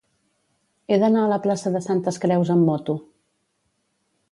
[0.93, 2.99] He d'anar a la plaça de Santes Creus amb moto.